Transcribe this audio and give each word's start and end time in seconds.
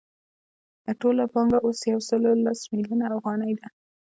ټوله 0.99 1.23
پانګه 1.33 1.59
اوس 1.65 1.79
یو 1.91 1.99
سل 2.07 2.23
لس 2.45 2.59
میلیونه 2.71 3.05
افغانۍ 3.17 3.53
ده 3.59 3.67